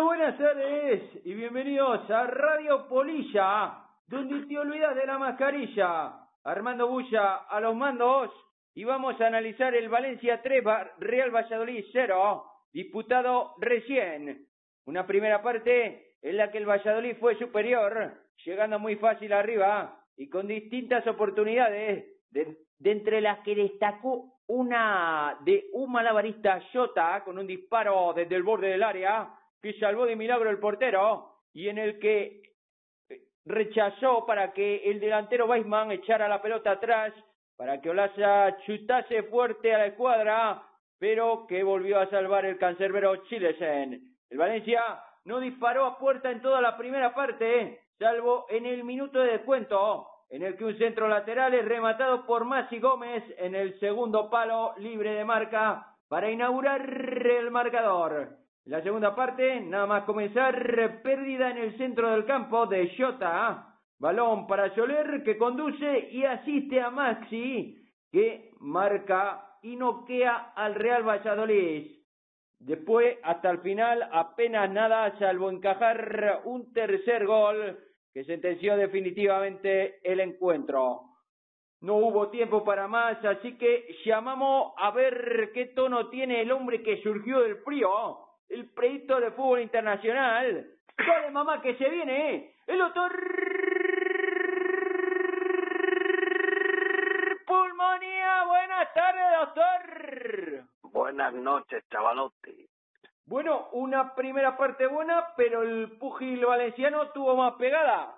Buenas 0.00 0.36
tardes 0.38 1.02
y 1.24 1.34
bienvenidos 1.34 2.10
a 2.10 2.26
Radio 2.26 2.88
Polilla, 2.88 3.84
donde 4.08 4.44
te 4.46 4.58
olvidas 4.58 4.96
de 4.96 5.06
la 5.06 5.18
mascarilla. 5.18 6.14
Armando 6.42 6.88
Bulla 6.88 7.34
a 7.48 7.60
los 7.60 7.76
mandos 7.76 8.30
y 8.74 8.82
vamos 8.82 9.20
a 9.20 9.28
analizar 9.28 9.74
el 9.74 9.88
Valencia 9.88 10.42
3 10.42 10.64
Real 10.98 11.30
Valladolid 11.30 11.84
0, 11.92 12.44
disputado 12.72 13.54
recién. 13.58 14.46
Una 14.86 15.06
primera 15.06 15.40
parte 15.42 16.14
en 16.22 16.36
la 16.38 16.50
que 16.50 16.58
el 16.58 16.68
Valladolid 16.68 17.16
fue 17.20 17.38
superior, 17.38 18.14
llegando 18.44 18.80
muy 18.80 18.96
fácil 18.96 19.32
arriba 19.32 20.00
y 20.16 20.28
con 20.28 20.48
distintas 20.48 21.06
oportunidades, 21.06 22.04
de, 22.30 22.56
entre 22.82 23.20
las 23.20 23.40
que 23.40 23.54
destacó 23.54 24.40
una 24.48 25.38
de 25.44 25.66
un 25.72 25.92
malabarista 25.92 26.60
Jota 26.72 27.22
con 27.24 27.38
un 27.38 27.46
disparo 27.46 28.12
desde 28.14 28.34
el 28.34 28.42
borde 28.42 28.68
del 28.68 28.82
área 28.82 29.30
que 29.64 29.72
salvó 29.80 30.04
de 30.04 30.14
milagro 30.14 30.50
el 30.50 30.58
portero 30.58 31.36
y 31.54 31.70
en 31.70 31.78
el 31.78 31.98
que 31.98 32.42
rechazó 33.46 34.26
para 34.26 34.52
que 34.52 34.90
el 34.90 35.00
delantero 35.00 35.46
Weisman 35.46 35.90
echara 35.90 36.28
la 36.28 36.42
pelota 36.42 36.72
atrás 36.72 37.14
para 37.56 37.80
que 37.80 37.88
Olasa 37.88 38.58
chutase 38.66 39.22
fuerte 39.22 39.74
a 39.74 39.78
la 39.78 39.86
escuadra, 39.86 40.62
pero 40.98 41.46
que 41.46 41.62
volvió 41.62 41.98
a 41.98 42.10
salvar 42.10 42.44
el 42.44 42.58
cancerbero 42.58 43.24
Chilesen. 43.24 44.02
El 44.28 44.36
Valencia 44.36 44.82
no 45.24 45.40
disparó 45.40 45.86
a 45.86 45.98
puerta 45.98 46.30
en 46.30 46.42
toda 46.42 46.60
la 46.60 46.76
primera 46.76 47.14
parte, 47.14 47.80
salvo 47.98 48.44
en 48.50 48.66
el 48.66 48.84
minuto 48.84 49.18
de 49.18 49.32
descuento, 49.32 50.06
en 50.28 50.42
el 50.42 50.58
que 50.58 50.64
un 50.66 50.76
centro 50.76 51.08
lateral 51.08 51.54
es 51.54 51.64
rematado 51.64 52.26
por 52.26 52.44
Masi 52.44 52.80
Gómez 52.80 53.24
en 53.38 53.54
el 53.54 53.80
segundo 53.80 54.28
palo 54.28 54.74
libre 54.76 55.14
de 55.14 55.24
marca 55.24 55.86
para 56.06 56.30
inaugurar 56.30 56.82
el 56.86 57.50
marcador. 57.50 58.43
La 58.66 58.82
segunda 58.82 59.14
parte, 59.14 59.60
nada 59.60 59.84
más 59.84 60.04
comenzar, 60.04 61.02
pérdida 61.02 61.50
en 61.50 61.58
el 61.58 61.76
centro 61.76 62.10
del 62.12 62.24
campo 62.24 62.64
de 62.66 62.96
Jota. 62.96 63.74
Balón 63.98 64.46
para 64.46 64.74
Soler 64.74 65.22
que 65.22 65.36
conduce 65.36 66.08
y 66.10 66.24
asiste 66.24 66.80
a 66.80 66.88
Maxi 66.88 67.78
que 68.10 68.52
marca 68.60 69.58
y 69.62 69.76
noquea 69.76 70.52
al 70.56 70.74
Real 70.76 71.06
Valladolid. 71.06 71.94
Después, 72.58 73.18
hasta 73.22 73.50
el 73.50 73.58
final, 73.58 74.08
apenas 74.10 74.70
nada, 74.70 75.18
salvo 75.18 75.50
encajar 75.50 76.40
un 76.44 76.72
tercer 76.72 77.26
gol 77.26 77.78
que 78.14 78.24
sentenció 78.24 78.78
definitivamente 78.78 80.00
el 80.02 80.20
encuentro. 80.20 81.02
No 81.82 81.96
hubo 81.96 82.30
tiempo 82.30 82.64
para 82.64 82.88
más, 82.88 83.22
así 83.26 83.58
que 83.58 83.94
llamamos 84.06 84.72
a 84.78 84.90
ver 84.90 85.50
qué 85.52 85.66
tono 85.66 86.08
tiene 86.08 86.40
el 86.40 86.50
hombre 86.50 86.82
que 86.82 87.02
surgió 87.02 87.42
del 87.42 87.56
frío 87.56 88.23
el 88.48 88.70
proyecto 88.70 89.20
de 89.20 89.30
fútbol 89.32 89.60
internacional. 89.60 90.66
¡Dale, 90.96 91.30
mamá, 91.30 91.60
que 91.60 91.76
se 91.76 91.88
viene! 91.88 92.36
Eh! 92.36 92.54
¡El 92.66 92.78
doctor 92.78 93.12
Pulmonía! 97.46 98.44
¡Buenas 98.46 98.94
tardes, 98.94 99.24
doctor! 99.40 100.64
Buenas 100.92 101.34
noches, 101.34 101.84
chavalote. 101.90 102.68
Bueno, 103.26 103.68
una 103.72 104.14
primera 104.14 104.56
parte 104.56 104.86
buena, 104.86 105.28
pero 105.36 105.62
el 105.62 105.98
pugil 105.98 106.44
valenciano 106.44 107.10
tuvo 107.10 107.34
más 107.36 107.54
pegada. 107.54 108.14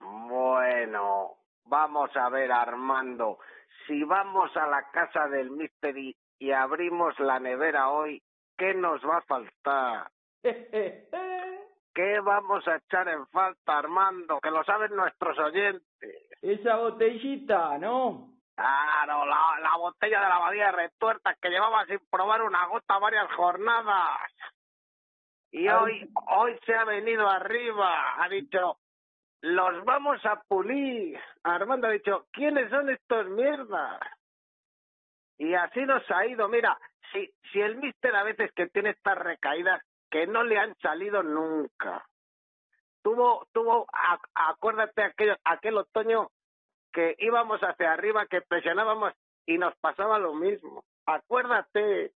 Bueno, 0.00 1.36
vamos 1.64 2.10
a 2.16 2.28
ver, 2.28 2.50
Armando. 2.50 3.38
Si 3.86 4.02
vamos 4.02 4.54
a 4.56 4.66
la 4.66 4.90
casa 4.90 5.28
del 5.28 5.50
Mystery 5.50 6.16
y 6.38 6.50
abrimos 6.50 7.18
la 7.20 7.38
nevera 7.38 7.90
hoy, 7.90 8.20
¿qué 8.62 8.74
nos 8.74 9.02
va 9.02 9.16
a 9.16 9.22
faltar? 9.22 10.10
¿Qué 10.40 12.20
vamos 12.20 12.66
a 12.68 12.76
echar 12.76 13.08
en 13.08 13.26
falta, 13.26 13.78
Armando? 13.78 14.38
Que 14.40 14.52
lo 14.52 14.62
saben 14.62 14.94
nuestros 14.94 15.36
oyentes. 15.36 16.28
Esa 16.40 16.76
botellita, 16.76 17.76
¿no? 17.78 18.28
Claro, 18.54 19.26
la, 19.26 19.58
la 19.60 19.76
botella 19.78 20.20
de 20.20 20.28
la 20.28 20.36
abadía 20.36 20.66
de 20.66 20.72
retuertas 20.72 21.36
que 21.40 21.50
llevaba 21.50 21.84
sin 21.86 21.98
probar 22.08 22.42
una 22.42 22.66
gota 22.66 22.98
varias 22.98 23.32
jornadas. 23.32 24.30
Y 25.50 25.68
hoy, 25.68 26.08
hoy 26.28 26.56
se 26.64 26.74
ha 26.76 26.84
venido 26.84 27.28
arriba, 27.28 28.22
ha 28.22 28.28
dicho, 28.28 28.78
los 29.40 29.84
vamos 29.84 30.24
a 30.24 30.40
pulir. 30.42 31.18
Armando 31.42 31.88
ha 31.88 31.90
dicho, 31.90 32.26
¿quiénes 32.30 32.70
son 32.70 32.90
estos 32.90 33.26
mierdas? 33.26 33.98
Y 35.38 35.52
así 35.54 35.80
nos 35.80 36.08
ha 36.12 36.26
ido. 36.26 36.48
Mira, 36.48 36.78
si, 37.12 37.32
si 37.52 37.60
el 37.60 37.76
mister 37.76 38.14
a 38.14 38.24
veces 38.24 38.52
que 38.52 38.68
tiene 38.68 38.90
estas 38.90 39.18
recaídas 39.18 39.82
que 40.10 40.26
no 40.26 40.44
le 40.44 40.58
han 40.58 40.74
salido 40.76 41.22
nunca. 41.22 42.04
Tuvo, 43.02 43.48
tuvo, 43.52 43.86
acuérdate 44.34 45.02
aquel, 45.02 45.36
aquel 45.44 45.78
otoño 45.78 46.28
que 46.92 47.16
íbamos 47.18 47.60
hacia 47.60 47.92
arriba, 47.92 48.26
que 48.26 48.42
presionábamos 48.42 49.12
y 49.46 49.58
nos 49.58 49.74
pasaba 49.78 50.18
lo 50.18 50.34
mismo. 50.34 50.84
Acuérdate. 51.06 52.12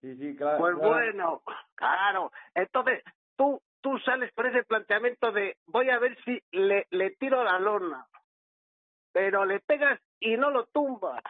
Sí, 0.00 0.16
sí, 0.16 0.36
claro. 0.36 0.58
Pues 0.58 0.74
bueno, 0.76 1.42
claro. 1.74 2.32
Entonces, 2.54 3.04
tú, 3.36 3.60
tú 3.80 3.98
sales 4.00 4.32
por 4.32 4.46
ese 4.46 4.64
planteamiento 4.64 5.30
de 5.30 5.56
voy 5.66 5.90
a 5.90 5.98
ver 5.98 6.16
si 6.24 6.42
le, 6.50 6.86
le 6.90 7.10
tiro 7.12 7.44
la 7.44 7.58
lona, 7.58 8.06
pero 9.12 9.44
le 9.44 9.60
pegas 9.60 10.00
y 10.18 10.36
no 10.36 10.50
lo 10.50 10.66
tumbas. 10.66 11.22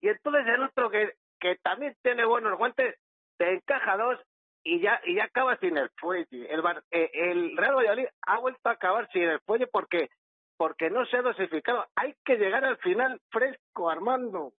Y 0.00 0.08
entonces 0.08 0.46
el 0.46 0.62
otro 0.62 0.90
que, 0.90 1.14
que 1.44 1.56
también 1.56 1.94
tiene 2.00 2.24
buenos 2.24 2.56
guantes, 2.56 2.96
te 3.36 3.52
encaja 3.52 3.98
dos 3.98 4.18
y 4.62 4.80
ya 4.80 4.98
y 5.04 5.16
ya 5.16 5.24
acaba 5.24 5.58
sin 5.58 5.76
el 5.76 5.90
fuelle. 6.00 6.50
El, 6.50 6.62
eh, 6.90 7.10
el 7.12 7.54
Real 7.54 7.74
Valladolid 7.74 8.06
ha 8.26 8.38
vuelto 8.38 8.66
a 8.66 8.72
acabar 8.72 9.06
sin 9.12 9.24
el 9.24 9.40
fuelle 9.40 9.66
porque 9.66 10.08
porque 10.56 10.88
no 10.88 11.04
se 11.04 11.18
ha 11.18 11.22
dosificado. 11.22 11.84
Hay 11.96 12.14
que 12.24 12.38
llegar 12.38 12.64
al 12.64 12.78
final 12.78 13.20
fresco, 13.30 13.90
Armando. 13.90 14.54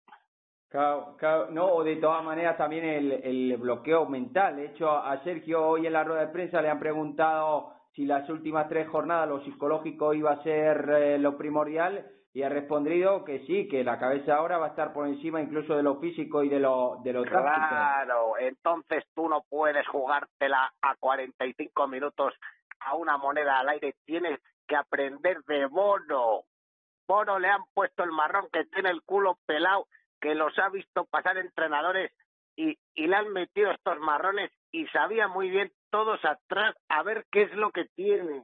no, 1.49 1.73
o 1.73 1.83
de 1.83 1.95
todas 1.95 2.23
maneras 2.23 2.55
también 2.55 2.85
el, 2.85 3.11
el 3.13 3.57
bloqueo 3.57 4.05
mental. 4.05 4.57
De 4.57 4.67
hecho, 4.67 4.91
a 4.91 5.23
Sergio 5.23 5.67
hoy 5.67 5.87
en 5.87 5.93
la 5.93 6.03
rueda 6.03 6.27
de 6.27 6.33
prensa 6.33 6.61
le 6.61 6.69
han 6.69 6.79
preguntado 6.79 7.73
si 7.95 8.05
las 8.05 8.29
últimas 8.29 8.69
tres 8.69 8.87
jornadas 8.89 9.27
lo 9.27 9.43
psicológico 9.43 10.13
iba 10.13 10.33
a 10.33 10.43
ser 10.43 10.87
eh, 10.87 11.17
lo 11.17 11.35
primordial 11.35 12.05
y 12.35 12.43
ha 12.43 12.49
respondido 12.49 13.23
que 13.23 13.45
sí, 13.45 13.65
que 13.69 13.85
la 13.85 13.97
cabeza 13.97 14.35
ahora 14.35 14.57
va 14.57 14.65
a 14.65 14.69
estar 14.71 14.91
por 14.91 15.07
encima 15.07 15.41
incluso 15.41 15.77
de 15.77 15.83
lo 15.83 16.01
físico 16.01 16.43
y 16.43 16.49
de 16.49 16.59
lo, 16.59 16.97
de 17.01 17.13
lo 17.13 17.23
Claro, 17.23 18.37
entonces 18.37 19.05
tú 19.15 19.29
no 19.29 19.45
puedes 19.49 19.87
jugártela 19.87 20.73
a 20.81 20.95
45 20.97 21.87
minutos 21.87 22.33
a 22.81 22.97
una 22.97 23.17
moneda 23.17 23.59
al 23.59 23.69
aire, 23.69 23.95
tienes 24.03 24.37
que 24.67 24.75
aprender 24.75 25.45
de 25.47 25.65
Bono. 25.67 26.41
Bono 27.07 27.39
le 27.39 27.47
han 27.47 27.63
puesto 27.73 28.03
el 28.03 28.11
marrón 28.11 28.49
que 28.51 28.65
tiene 28.65 28.89
el 28.89 29.01
culo 29.03 29.37
pelado, 29.45 29.87
que 30.19 30.35
los 30.35 30.59
ha 30.59 30.67
visto 30.67 31.05
pasar 31.05 31.37
entrenadores 31.37 32.11
y, 32.57 32.77
y 32.95 33.07
le 33.07 33.15
han 33.15 33.31
metido 33.31 33.71
estos 33.71 33.97
marrones 33.99 34.51
y 34.73 34.87
sabía 34.87 35.29
muy 35.29 35.49
bien 35.49 35.71
todos 35.89 36.19
atrás 36.25 36.75
a 36.89 37.01
ver 37.01 37.25
qué 37.31 37.43
es 37.43 37.53
lo 37.53 37.71
que 37.71 37.85
tiene. 37.95 38.43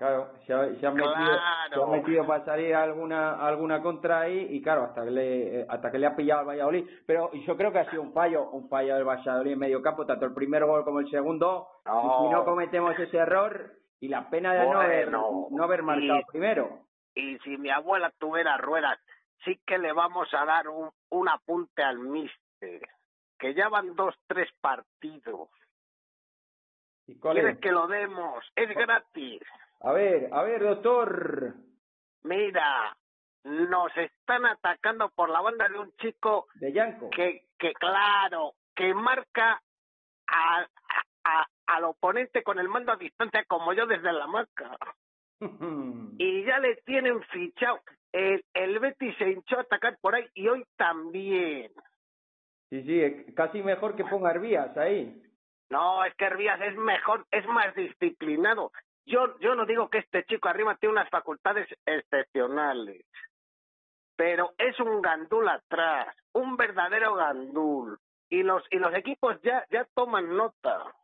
Claro, 0.00 0.30
se 0.46 0.54
ha, 0.54 0.64
se 0.64 0.90
metido, 0.92 1.38
se 1.68 1.82
ha 1.82 1.86
metido 1.86 2.26
para 2.26 2.42
salir 2.46 2.74
alguna 2.74 3.34
alguna 3.34 3.82
contra 3.82 4.20
ahí 4.20 4.46
y 4.48 4.62
claro, 4.62 4.84
hasta 4.84 5.04
que 5.04 5.10
le 5.10 5.66
hasta 5.68 5.90
que 5.90 5.98
le 5.98 6.06
ha 6.06 6.16
pillado 6.16 6.40
al 6.40 6.46
Valladolid, 6.46 6.88
pero 7.06 7.30
yo 7.34 7.54
creo 7.54 7.70
que 7.70 7.80
ha 7.80 7.90
sido 7.90 8.00
un 8.00 8.14
fallo, 8.14 8.48
un 8.48 8.66
fallo 8.70 8.94
del 8.94 9.04
Valladolid 9.04 9.52
en 9.52 9.58
medio 9.58 9.82
campo, 9.82 10.06
tanto 10.06 10.24
el 10.24 10.32
primer 10.32 10.64
gol 10.64 10.84
como 10.86 11.00
el 11.00 11.10
segundo, 11.10 11.68
y 11.84 11.90
si 11.90 12.32
no 12.32 12.46
cometemos 12.46 12.98
ese 12.98 13.18
error 13.18 13.72
y 14.00 14.08
la 14.08 14.30
pena 14.30 14.54
de 14.54 14.64
no 14.64 14.80
haber 14.80 15.10
no 15.10 15.62
haber 15.62 15.82
marcado 15.82 16.22
primero. 16.32 16.86
Y 17.14 17.36
si 17.40 17.58
mi 17.58 17.68
abuela 17.68 18.10
tuviera 18.18 18.56
ruedas, 18.56 18.98
sí 19.44 19.60
que 19.66 19.76
le 19.76 19.92
vamos 19.92 20.32
a 20.32 20.46
dar 20.46 20.66
un, 20.68 20.88
un 21.10 21.28
apunte 21.28 21.82
al 21.82 21.98
mister, 21.98 22.80
que 23.38 23.52
ya 23.52 23.68
van 23.68 23.94
dos, 23.96 24.14
tres 24.26 24.48
partidos. 24.62 25.50
¿Y 27.06 27.20
¿Quieres 27.20 27.58
que 27.58 27.70
lo 27.70 27.86
demos? 27.86 28.50
Es 28.56 28.74
gratis. 28.74 29.42
A 29.80 29.92
ver, 29.92 30.28
a 30.32 30.42
ver, 30.42 30.62
doctor. 30.62 31.54
Mira, 32.24 32.96
nos 33.44 33.96
están 33.96 34.44
atacando 34.46 35.10
por 35.10 35.30
la 35.30 35.40
banda 35.40 35.68
de 35.68 35.78
un 35.78 35.92
chico 35.96 36.48
de 36.54 36.72
Yanco. 36.72 37.10
Que, 37.10 37.46
que 37.58 37.72
claro, 37.74 38.52
que 38.74 38.92
marca 38.92 39.62
a, 40.28 40.66
a, 41.24 41.46
al 41.66 41.84
oponente 41.84 42.42
con 42.42 42.58
el 42.58 42.68
mando 42.68 42.92
a 42.92 42.96
distancia 42.96 43.44
como 43.46 43.72
yo 43.72 43.86
desde 43.86 44.12
la 44.12 44.26
marca. 44.26 44.76
y 46.18 46.44
ya 46.44 46.58
le 46.58 46.76
tienen 46.84 47.22
fichado. 47.24 47.80
El, 48.12 48.44
el 48.54 48.78
Betis 48.80 49.16
se 49.16 49.30
hinchó 49.30 49.56
a 49.56 49.62
atacar 49.62 49.96
por 50.00 50.14
ahí 50.14 50.28
y 50.34 50.48
hoy 50.48 50.64
también. 50.76 51.72
Sí, 52.68 52.82
sí, 52.82 53.32
casi 53.34 53.62
mejor 53.62 53.96
que 53.96 54.04
ponga 54.04 54.30
Herbías 54.32 54.76
ahí. 54.76 55.22
No, 55.70 56.04
es 56.04 56.14
que 56.16 56.24
Herbías 56.24 56.60
es 56.60 56.76
mejor, 56.76 57.24
es 57.30 57.46
más 57.46 57.74
disciplinado. 57.74 58.72
Yo, 59.10 59.36
yo 59.40 59.56
no 59.56 59.66
digo 59.66 59.90
que 59.90 59.98
este 59.98 60.22
chico 60.24 60.48
arriba 60.48 60.76
tiene 60.76 60.92
unas 60.92 61.10
facultades 61.10 61.68
excepcionales, 61.84 63.04
pero 64.14 64.52
es 64.56 64.78
un 64.78 65.02
gandul 65.02 65.48
atrás, 65.48 66.14
un 66.32 66.56
verdadero 66.56 67.16
gandul. 67.16 67.98
y 68.28 68.44
los 68.44 68.62
y 68.70 68.78
los 68.78 68.94
equipos 68.94 69.36
ya 69.42 69.66
ya 69.68 69.84
toman 69.94 70.36
nota. 70.36 70.94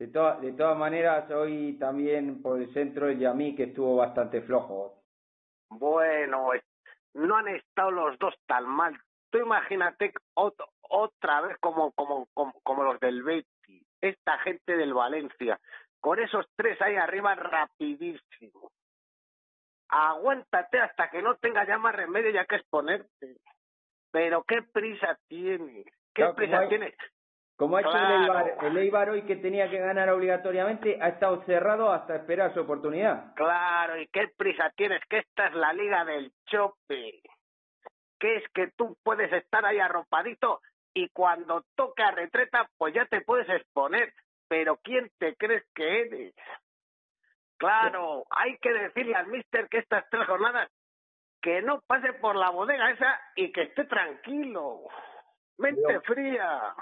De, 0.00 0.08
todas 0.08 0.40
de 0.40 0.52
todas 0.54 0.76
maneras, 0.76 1.30
hoy 1.30 1.76
también 1.78 2.42
por 2.42 2.60
el 2.60 2.72
centro 2.74 3.08
el 3.08 3.20
Yamí 3.20 3.54
que 3.54 3.64
estuvo 3.64 3.94
bastante 3.94 4.42
flojo. 4.42 5.04
Bueno, 5.70 6.50
no 7.14 7.36
han 7.36 7.46
estado 7.46 7.92
los 7.92 8.18
dos 8.18 8.34
tan 8.46 8.66
mal. 8.66 9.00
Tú 9.30 9.38
imagínate 9.38 10.12
otra 10.34 11.42
vez 11.42 11.56
como, 11.60 11.92
como, 11.92 12.26
como, 12.34 12.54
como 12.64 12.82
los 12.82 12.98
del 12.98 13.22
Betis, 13.22 13.86
esta 14.00 14.38
gente 14.38 14.76
del 14.76 14.94
Valencia, 14.94 15.60
con 16.06 16.20
esos 16.20 16.46
tres 16.54 16.80
ahí 16.82 16.94
arriba 16.94 17.34
rapidísimo. 17.34 18.70
Aguántate 19.88 20.78
hasta 20.78 21.10
que 21.10 21.20
no 21.20 21.34
tenga 21.34 21.66
ya 21.66 21.78
más 21.78 21.96
remedio 21.96 22.30
ya 22.30 22.44
que 22.44 22.54
exponerte. 22.54 23.38
Pero 24.12 24.44
qué 24.44 24.62
prisa 24.62 25.18
tienes, 25.26 25.84
qué 26.14 26.24
prisa 26.36 26.68
tienes. 26.68 26.94
Como 27.56 27.76
ha 27.76 27.80
hecho 27.80 27.90
el, 27.90 28.22
Eibar, 28.22 28.56
el 28.62 28.76
Eibar 28.76 29.10
hoy 29.10 29.22
que 29.22 29.34
tenía 29.34 29.68
que 29.68 29.80
ganar 29.80 30.08
obligatoriamente, 30.10 30.96
ha 31.02 31.08
estado 31.08 31.42
cerrado 31.42 31.92
hasta 31.92 32.14
esperar 32.14 32.54
su 32.54 32.60
oportunidad. 32.60 33.34
Claro, 33.34 34.00
y 34.00 34.06
qué 34.06 34.28
prisa 34.36 34.72
tienes, 34.76 35.00
que 35.10 35.18
esta 35.18 35.48
es 35.48 35.54
la 35.54 35.72
liga 35.72 36.04
del 36.04 36.30
chope. 36.44 37.20
Que 38.20 38.36
es 38.36 38.44
que 38.54 38.68
tú 38.76 38.96
puedes 39.02 39.32
estar 39.32 39.66
ahí 39.66 39.80
arropadito 39.80 40.60
y 40.94 41.08
cuando 41.08 41.64
toca 41.74 42.12
retreta, 42.12 42.70
pues 42.78 42.94
ya 42.94 43.06
te 43.06 43.22
puedes 43.22 43.48
exponer. 43.48 44.14
Pero 44.48 44.76
¿quién 44.82 45.10
te 45.18 45.34
crees 45.36 45.64
que 45.74 46.00
eres? 46.00 46.34
Claro, 47.58 48.24
hay 48.30 48.56
que 48.58 48.72
decirle 48.72 49.14
al 49.14 49.28
mister 49.28 49.68
que 49.68 49.78
estas 49.78 50.08
tres 50.10 50.26
jornadas 50.26 50.70
que 51.40 51.62
no 51.62 51.80
pase 51.86 52.12
por 52.14 52.36
la 52.36 52.50
bodega 52.50 52.90
esa 52.90 53.20
y 53.34 53.52
que 53.52 53.62
esté 53.62 53.84
tranquilo. 53.84 54.80
Mente 55.58 56.00
fría. 56.00 56.74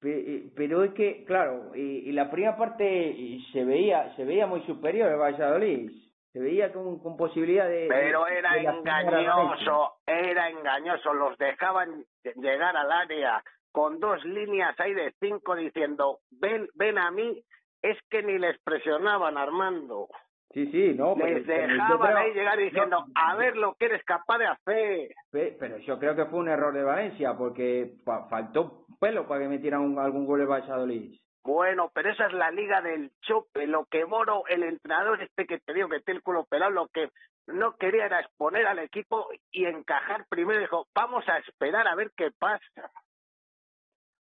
Pero 0.00 0.82
es 0.82 0.94
que, 0.94 1.24
claro, 1.24 1.74
y, 1.74 2.10
la 2.12 2.30
primera 2.30 2.56
parte 2.56 3.38
se 3.52 3.64
veía 3.64 4.14
se 4.16 4.24
veía 4.24 4.46
muy 4.46 4.62
superior 4.62 5.10
el 5.10 5.18
Valladolid. 5.18 5.90
Se 6.32 6.38
veía 6.38 6.72
con, 6.72 6.98
con 7.00 7.16
posibilidad 7.16 7.68
de... 7.68 7.88
Pero 7.90 8.26
era 8.26 8.56
engañoso, 8.56 9.96
era 10.06 10.48
engañoso. 10.48 11.12
Los 11.12 11.36
dejaban 11.36 12.06
llegar 12.36 12.74
al 12.74 12.90
área 12.90 13.44
con 13.72 13.98
dos 13.98 14.24
líneas 14.24 14.78
ahí 14.78 14.94
de 14.94 15.14
cinco 15.20 15.56
diciendo, 15.56 16.18
ven, 16.30 16.68
ven 16.74 16.98
a 16.98 17.10
mí 17.10 17.42
es 17.82 17.98
que 18.08 18.22
ni 18.22 18.38
les 18.38 18.58
presionaban, 18.62 19.36
Armando. 19.36 20.08
Sí, 20.52 20.70
sí, 20.70 20.94
no. 20.94 21.16
Les 21.16 21.46
dejaban 21.46 22.16
ahí 22.16 22.32
llegar 22.34 22.58
diciendo, 22.58 23.04
a 23.14 23.34
ver 23.36 23.56
lo 23.56 23.74
que 23.74 23.86
eres 23.86 24.04
capaz 24.04 24.38
de 24.38 24.46
hacer. 24.46 25.14
Pero 25.30 25.78
yo 25.78 25.98
creo 25.98 26.14
que 26.14 26.26
fue 26.26 26.40
un 26.40 26.48
error 26.48 26.74
de 26.74 26.84
Valencia, 26.84 27.34
porque 27.36 27.94
faltó 28.04 28.84
pelo 29.00 29.26
para 29.26 29.42
que 29.42 29.48
metieran 29.48 29.98
algún 29.98 30.26
gol 30.26 30.40
de 30.40 30.46
Valladolid. 30.46 31.18
Bueno, 31.42 31.90
pero 31.92 32.10
esa 32.10 32.26
es 32.26 32.32
la 32.34 32.50
liga 32.50 32.82
del 32.82 33.10
chope. 33.22 33.66
Lo 33.66 33.86
que 33.86 34.04
Moro, 34.04 34.44
el 34.46 34.62
entrenador 34.62 35.20
este 35.22 35.46
que 35.46 35.58
te 35.58 35.72
digo 35.72 35.88
que 35.88 36.00
tiene 36.00 36.18
el 36.18 36.22
culo 36.22 36.44
pelado, 36.44 36.70
lo 36.70 36.86
que 36.88 37.08
no 37.46 37.74
quería 37.76 38.06
era 38.06 38.20
exponer 38.20 38.66
al 38.66 38.78
equipo 38.78 39.28
y 39.50 39.64
encajar 39.64 40.26
primero. 40.28 40.60
Dijo, 40.60 40.86
vamos 40.94 41.28
a 41.28 41.38
esperar 41.38 41.88
a 41.88 41.96
ver 41.96 42.12
qué 42.16 42.30
pasa. 42.38 42.92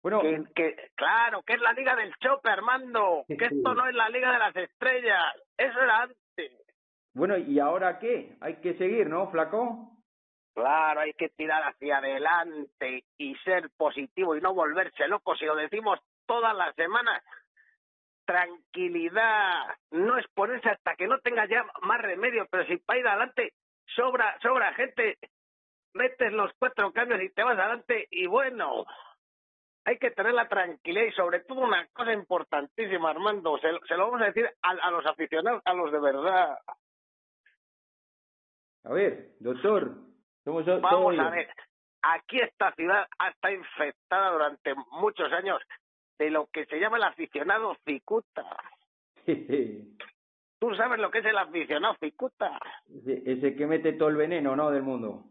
Bueno, 0.08 0.44
que, 0.54 0.90
claro, 0.94 1.42
que 1.42 1.52
es 1.54 1.60
la 1.60 1.72
liga 1.74 1.94
del 1.94 2.14
chope, 2.16 2.48
Armando, 2.48 3.24
que 3.28 3.34
esto 3.44 3.74
no 3.74 3.86
es 3.86 3.94
la 3.94 4.08
liga 4.08 4.32
de 4.32 4.38
las 4.38 4.56
estrellas, 4.56 5.22
eso 5.56 5.82
era 5.82 6.02
antes. 6.02 6.52
Bueno, 7.14 7.36
¿y 7.36 7.58
ahora 7.58 7.98
qué? 7.98 8.36
Hay 8.40 8.56
que 8.56 8.74
seguir, 8.74 9.08
¿no, 9.08 9.30
flaco? 9.30 9.90
Claro, 10.54 11.00
hay 11.00 11.12
que 11.12 11.28
tirar 11.28 11.62
hacia 11.62 11.98
adelante 11.98 13.04
y 13.18 13.34
ser 13.44 13.68
positivo 13.76 14.34
y 14.34 14.40
no 14.40 14.54
volverse 14.54 15.06
loco. 15.08 15.36
Si 15.36 15.44
lo 15.44 15.54
decimos 15.54 16.00
todas 16.26 16.56
las 16.56 16.74
semanas, 16.74 17.22
tranquilidad, 18.24 19.76
no 19.90 20.18
es 20.18 20.26
ponerse 20.28 20.70
hasta 20.70 20.96
que 20.96 21.06
no 21.06 21.18
tenga 21.20 21.46
ya 21.46 21.64
más 21.82 22.00
remedio, 22.00 22.46
pero 22.50 22.64
si 22.66 22.78
para 22.78 22.98
ir 22.98 23.06
adelante 23.06 23.52
sobra, 23.94 24.38
sobra 24.40 24.72
gente, 24.74 25.18
metes 25.92 26.32
los 26.32 26.50
cuatro 26.58 26.92
cambios 26.92 27.22
y 27.22 27.30
te 27.30 27.42
vas 27.42 27.58
adelante 27.58 28.08
y 28.10 28.26
bueno, 28.26 28.84
hay 29.88 29.96
que 29.96 30.10
tener 30.10 30.34
la 30.34 30.46
tranquilidad 30.46 31.06
y 31.06 31.12
sobre 31.12 31.40
todo 31.40 31.60
una 31.60 31.86
cosa 31.94 32.12
importantísima, 32.12 33.08
Armando, 33.08 33.56
se, 33.58 33.68
se 33.88 33.96
lo 33.96 34.10
vamos 34.10 34.20
a 34.20 34.26
decir 34.26 34.46
a, 34.60 34.70
a, 34.70 34.90
los 34.90 35.06
aficionados, 35.06 35.62
a 35.64 35.72
los 35.72 35.90
de 35.90 35.98
verdad. 35.98 36.58
A 38.84 38.92
ver, 38.92 39.30
doctor, 39.40 39.94
somos 40.44 40.66
Vamos 40.82 41.18
a 41.18 41.30
ver, 41.30 41.48
aquí 42.02 42.38
esta 42.38 42.70
ciudad 42.74 43.06
ha 43.18 43.28
estado 43.30 43.54
infectada 43.54 44.30
durante 44.32 44.74
muchos 44.92 45.32
años 45.32 45.58
de 46.18 46.30
lo 46.30 46.48
que 46.48 46.66
se 46.66 46.78
llama 46.78 46.98
el 46.98 47.04
aficionado 47.04 47.74
cicuta. 47.86 48.44
¿Tú 50.60 50.74
sabes 50.74 50.98
lo 50.98 51.10
que 51.10 51.20
es 51.20 51.24
el 51.24 51.38
aficionado 51.38 51.96
cicuta? 51.98 52.58
ese 53.06 53.56
que 53.56 53.66
mete 53.66 53.94
todo 53.94 54.10
el 54.10 54.16
veneno, 54.16 54.54
¿no? 54.54 54.70
Del 54.70 54.82
mundo. 54.82 55.24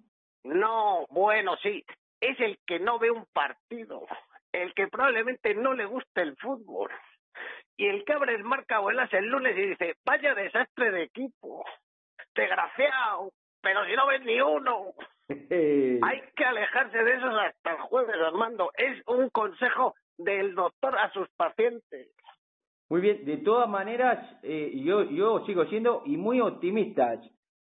No, 0.45 1.05
bueno, 1.11 1.57
sí. 1.57 1.85
Es 2.19 2.39
el 2.39 2.57
que 2.65 2.79
no 2.79 2.97
ve 2.97 3.11
un 3.11 3.27
partido 3.31 4.07
el 4.63 4.73
que 4.73 4.87
probablemente 4.87 5.53
no 5.53 5.73
le 5.73 5.85
guste 5.85 6.21
el 6.21 6.35
fútbol 6.37 6.89
y 7.77 7.85
el 7.85 8.03
que 8.05 8.13
abre 8.13 8.33
el 8.35 8.43
marca 8.43 8.79
vuelas 8.79 9.11
el 9.13 9.27
lunes 9.27 9.55
y 9.55 9.67
dice, 9.67 9.95
vaya 10.03 10.33
desastre 10.33 10.91
de 10.91 11.03
equipo, 11.03 11.63
desgraciado, 12.35 13.31
pero 13.61 13.85
si 13.85 13.95
no 13.95 14.07
ves 14.07 14.21
ni 14.25 14.41
uno. 14.41 14.93
Hay 15.29 16.21
que 16.35 16.45
alejarse 16.45 17.03
de 17.03 17.13
esos 17.13 17.33
hasta 17.35 17.71
el 17.71 17.77
jueves, 17.81 18.15
Armando. 18.15 18.71
Es 18.75 19.01
un 19.07 19.29
consejo 19.29 19.93
del 20.17 20.55
doctor 20.55 20.97
a 20.97 21.11
sus 21.11 21.29
pacientes. 21.37 22.09
Muy 22.89 23.01
bien, 23.01 23.25
de 23.25 23.37
todas 23.37 23.69
maneras, 23.69 24.17
eh, 24.43 24.71
yo, 24.83 25.03
yo 25.11 25.45
sigo 25.45 25.65
siendo 25.65 26.01
y 26.05 26.17
muy 26.17 26.39
optimista. 26.39 27.19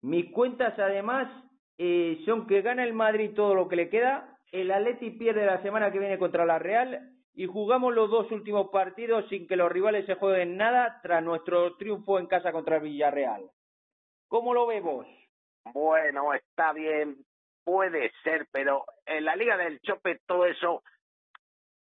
Mis 0.04 0.32
cuentas, 0.32 0.78
además, 0.78 1.28
eh, 1.80 2.22
son 2.26 2.48
que 2.48 2.62
gana 2.62 2.84
el 2.84 2.94
Madrid 2.94 3.32
todo 3.36 3.56
lo 3.56 3.68
que 3.68 3.76
le 3.76 3.90
queda 3.90 4.37
el 4.52 4.72
Atleti 4.72 5.12
pierde 5.12 5.46
la 5.46 5.62
semana 5.62 5.92
que 5.92 6.00
viene 6.00 6.18
contra 6.18 6.46
la 6.46 6.60
Real 6.60 7.12
y 7.34 7.46
jugamos 7.46 7.94
los 7.94 8.10
dos 8.10 8.32
últimos 8.32 8.70
partidos 8.70 9.28
sin 9.30 9.48
que 9.48 9.56
los 9.56 9.72
rivales 9.72 10.06
se 10.06 10.16
jueguen 10.16 10.58
nada 10.58 11.00
tras 11.04 11.24
nuestro 11.24 11.76
triunfo 11.76 12.20
en 12.20 12.28
casa 12.28 12.52
contra 12.52 12.80
Villarreal. 12.80 13.50
¿Cómo 14.28 14.54
lo 14.54 14.66
vemos? 14.66 15.06
Bueno, 15.74 16.34
está 16.34 16.74
bien, 16.74 17.18
puede 17.64 18.12
ser, 18.24 18.48
pero 18.52 18.86
en 19.06 19.26
la 19.26 19.36
Liga 19.36 19.58
del 19.58 19.80
Chope 19.82 20.20
todo 20.26 20.46
eso 20.46 20.82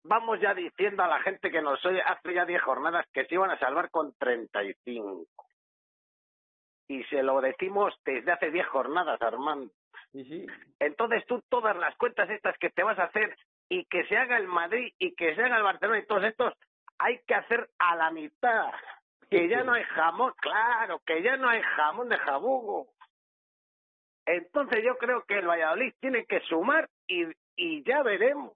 vamos 0.04 0.40
ya 0.40 0.54
diciendo 0.54 1.04
a 1.04 1.08
la 1.08 1.20
gente 1.22 1.52
que 1.52 1.62
nos 1.62 1.84
oye 1.86 2.02
hace 2.02 2.34
ya 2.34 2.46
10 2.46 2.62
jornadas 2.62 3.06
que 3.14 3.26
se 3.26 3.36
iban 3.36 3.52
a 3.52 3.60
salvar 3.60 3.90
con 3.90 4.14
35. 4.18 5.26
Y 6.88 7.04
se 7.06 7.24
lo 7.24 7.40
decimos 7.42 7.94
desde 8.04 8.32
hace 8.32 8.52
10 8.52 8.68
jornadas, 8.68 9.22
Armando. 9.22 9.72
Entonces 10.80 11.26
tú 11.26 11.42
todas 11.50 11.76
las 11.78 11.96
cuentas 11.96 12.30
estas 12.30 12.58
que 12.58 12.70
te 12.70 12.84
vas 12.84 13.00
a 13.00 13.06
hacer 13.06 13.36
y 13.70 13.86
que 13.86 14.06
se 14.08 14.18
haga 14.18 14.38
el 14.38 14.48
Madrid 14.48 14.94
y 15.00 15.16
que 15.16 15.36
se 15.36 15.42
haga 15.42 15.58
el 15.58 15.64
Barcelona 15.64 16.00
y 16.00 16.06
todos 16.06 16.24
estos, 16.24 16.54
hay 16.98 17.20
que 17.26 17.36
hacer 17.36 17.70
a 17.80 17.96
la 17.96 18.12
mitad. 18.12 18.72
Que 19.30 19.48
ya 19.48 19.64
no 19.64 19.72
hay 19.74 19.84
jamón, 19.84 20.34
claro, 20.42 21.00
que 21.06 21.22
ya 21.24 21.38
no 21.38 21.48
hay 21.48 21.62
jamón 21.62 22.10
de 22.10 22.18
jabugo. 22.18 22.90
Entonces 24.26 24.84
yo 24.84 24.98
creo 24.98 25.24
que 25.24 25.40
el 25.40 25.48
Valladolid 25.48 25.94
tiene 26.02 26.26
que 26.26 26.42
sumar 26.42 26.90
y, 27.08 27.26
y 27.56 27.84
ya 27.84 28.04
veremos. 28.04 28.52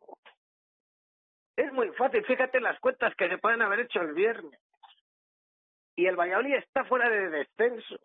Es 1.56 1.72
muy 1.72 1.90
fácil, 1.94 2.26
fíjate 2.26 2.60
las 2.60 2.78
cuentas 2.82 3.16
que 3.16 3.30
se 3.30 3.38
pueden 3.38 3.62
haber 3.62 3.82
hecho 3.82 4.02
el 4.02 4.14
viernes. 4.14 4.60
Y 5.96 6.08
el 6.08 6.18
Valladolid 6.18 6.56
está 6.56 6.84
fuera 6.84 7.10
de 7.10 7.30
descenso. 7.30 7.98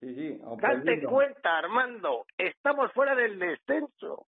Sí, 0.00 0.14
sí. 0.14 0.40
Date 0.60 1.02
cuenta, 1.02 1.58
Armando, 1.58 2.24
estamos 2.36 2.92
fuera 2.92 3.14
del 3.14 3.38
descenso. 3.38 4.26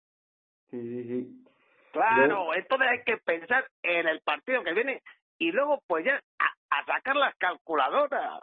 Sí, 0.69 0.79
sí, 0.81 1.03
sí. 1.03 1.43
Claro, 1.91 2.53
entonces 2.53 2.88
hay 2.89 3.03
que 3.03 3.17
pensar 3.17 3.65
en 3.81 4.07
el 4.07 4.21
partido 4.21 4.63
que 4.63 4.74
viene 4.74 5.01
y 5.39 5.51
luego 5.51 5.81
pues 5.88 6.05
ya 6.05 6.21
a, 6.39 6.86
sacar 6.86 7.15
las 7.15 7.36
calculadoras. 7.36 8.39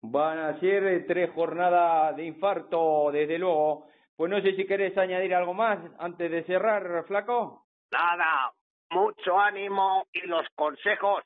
Van 0.00 0.38
a 0.38 0.60
ser 0.60 1.06
tres 1.06 1.30
jornadas 1.34 2.16
de 2.16 2.24
infarto, 2.24 3.10
desde 3.12 3.38
luego. 3.38 3.88
Pues 4.16 4.30
no 4.30 4.40
sé 4.40 4.54
si 4.54 4.66
querés 4.66 4.96
añadir 4.96 5.34
algo 5.34 5.54
más 5.54 5.78
antes 5.98 6.30
de 6.30 6.44
cerrar, 6.44 7.04
flaco. 7.06 7.66
Nada, 7.90 8.52
mucho 8.90 9.38
ánimo 9.38 10.06
y 10.12 10.26
los 10.26 10.46
consejos 10.54 11.24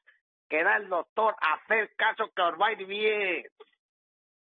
que 0.49 0.63
da 0.63 0.77
el 0.77 0.89
doctor, 0.89 1.35
hacer 1.41 1.91
caso 1.97 2.31
que 2.35 2.43
os 2.43 2.61
va 2.61 2.69
a 2.69 2.73
ir 2.73 2.87
bien. 2.87 3.45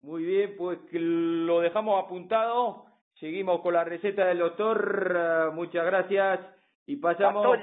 Muy 0.06 0.24
bien, 0.24 0.54
pues 0.56 0.78
lo 0.92 1.62
dejamos 1.62 2.04
apuntado. 2.06 2.86
Seguimos 3.16 3.62
con 3.62 3.74
la 3.74 3.84
receta 3.84 4.28
del 4.28 4.38
doctor. 4.38 5.52
Muchas 5.56 5.84
gracias. 5.84 6.42
Y 6.86 6.98
pasamos, 6.98 7.58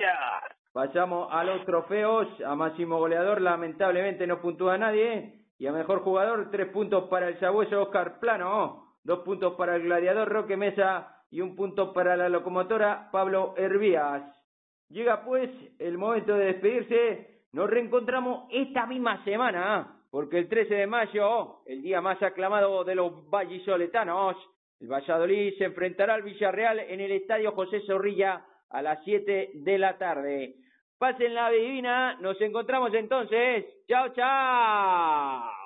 pasamos 0.72 1.28
a 1.30 1.44
los 1.44 1.64
trofeos. 1.64 2.26
A 2.44 2.56
máximo 2.56 2.98
goleador, 2.98 3.40
lamentablemente 3.40 4.26
no 4.26 4.40
puntúa 4.40 4.76
nadie. 4.76 5.44
Y 5.56 5.68
a 5.68 5.72
mejor 5.72 6.00
jugador, 6.00 6.50
tres 6.50 6.66
puntos 6.70 7.04
para 7.08 7.28
el 7.28 7.38
sabueso 7.38 7.80
Oscar 7.80 8.18
Plano. 8.18 8.96
Dos 9.04 9.20
puntos 9.20 9.54
para 9.54 9.76
el 9.76 9.82
gladiador 9.82 10.28
Roque 10.28 10.56
Mesa. 10.56 11.22
y 11.30 11.42
un 11.42 11.54
punto 11.54 11.92
para 11.92 12.16
la 12.16 12.28
locomotora 12.28 13.08
Pablo 13.12 13.54
Hervías. 13.56 14.24
Llega 14.88 15.24
pues 15.24 15.48
el 15.78 15.96
momento 15.96 16.34
de 16.34 16.46
despedirse. 16.46 17.44
Nos 17.52 17.70
reencontramos 17.70 18.48
esta 18.50 18.84
misma 18.86 19.22
semana, 19.22 20.01
porque 20.12 20.38
el 20.38 20.46
13 20.46 20.74
de 20.74 20.86
mayo, 20.86 21.62
el 21.64 21.80
día 21.80 22.02
más 22.02 22.22
aclamado 22.22 22.84
de 22.84 22.94
los 22.94 23.30
vallisoletanos, 23.30 24.36
el 24.78 24.88
Valladolid 24.88 25.54
se 25.56 25.64
enfrentará 25.64 26.12
al 26.12 26.22
Villarreal 26.22 26.80
en 26.80 27.00
el 27.00 27.12
Estadio 27.12 27.52
José 27.52 27.80
Zorrilla 27.86 28.44
a 28.68 28.82
las 28.82 29.02
7 29.04 29.52
de 29.54 29.78
la 29.78 29.96
tarde. 29.96 30.56
Pasen 30.98 31.34
la 31.34 31.48
divina, 31.48 32.18
nos 32.20 32.38
encontramos 32.42 32.92
entonces. 32.92 33.64
Chao, 33.88 34.10
chao. 34.10 35.61